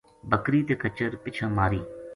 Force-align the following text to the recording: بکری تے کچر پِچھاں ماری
بکری 0.29 0.61
تے 0.67 0.73
کچر 0.81 1.11
پِچھاں 1.23 1.51
ماری 1.57 1.81